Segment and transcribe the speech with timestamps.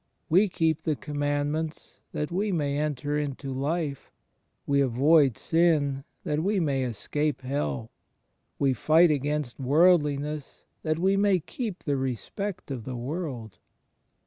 [0.31, 4.09] We keep the commandments that we may enter into life;
[4.65, 7.91] we avoid sin that we may escape hell;
[8.57, 13.59] we fight against worldliness that we may keep the respect of the world.